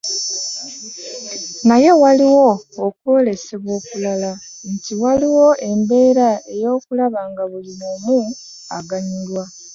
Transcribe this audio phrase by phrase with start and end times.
[1.67, 2.49] Naye waliwo
[2.85, 4.31] okwolesebwa okulala:
[4.71, 8.17] nti waliwo embeera ey’okulaba nga buli omu
[8.77, 9.43] aganyulwa.